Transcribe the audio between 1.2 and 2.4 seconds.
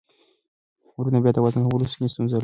بیا د وزن کمولو کې ستونزه لري.